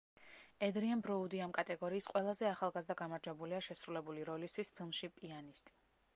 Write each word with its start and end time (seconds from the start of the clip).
ედრიენ 0.67 1.03
ბროუდი 1.07 1.41
ამ 1.47 1.53
კატეგორიის 1.57 2.07
ყველაზე 2.13 2.47
ახალგაზრდა 2.53 2.97
გამარჯვებულია 3.03 3.61
შესრულებული 3.69 4.27
როლისთვის 4.33 4.77
ფილმში 4.81 5.13
„პიანისტი“. 5.21 5.81